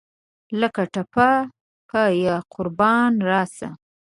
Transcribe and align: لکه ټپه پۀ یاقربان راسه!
لکه 0.59 0.83
ټپه 0.93 1.29
پۀ 1.89 2.01
یاقربان 2.25 3.13
راسه! 3.29 3.69